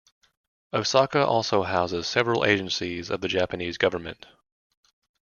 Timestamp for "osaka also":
0.73-1.61